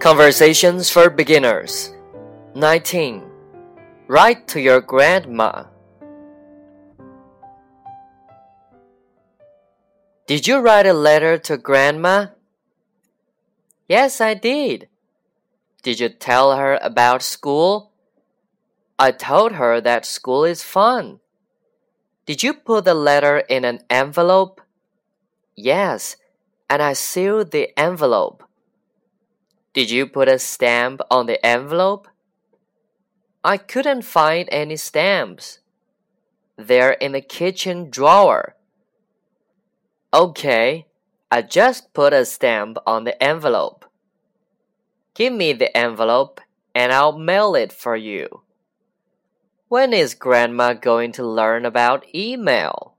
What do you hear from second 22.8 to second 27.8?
the letter in an envelope? Yes, and I sealed the